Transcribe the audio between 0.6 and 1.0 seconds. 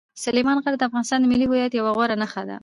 غر د